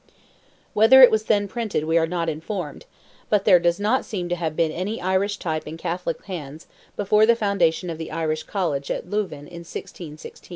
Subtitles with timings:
[0.73, 2.87] Whether it was then printed we are not informed,
[3.29, 7.27] but there does not seem to have been any Irish type in Catholic hands before
[7.27, 10.49] the foundation of the Irish College at Louvain in 1616.